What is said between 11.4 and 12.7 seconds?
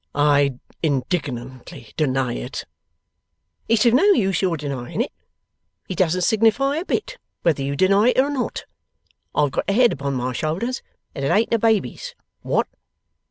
a baby's. What!